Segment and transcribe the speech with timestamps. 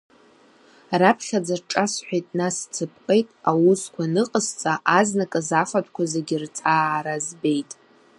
[0.99, 7.71] Раԥхьаӡа дҿасҳәеит, нас дсыпҟеит, аусқәа аныҟасҵа, азнык азы афатәқәа зегьы рҵаара збеит.